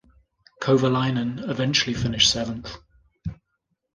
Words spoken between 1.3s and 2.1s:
eventually